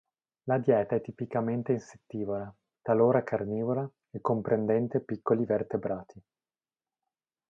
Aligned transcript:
La 0.45 0.57
dieta 0.57 0.95
è 0.95 1.01
tipicamente 1.03 1.73
insettivora, 1.73 2.51
talora 2.81 3.21
carnivora 3.23 3.87
e 4.09 4.19
comprendente 4.19 4.99
piccoli 5.01 5.45
vertebrati. 5.45 6.19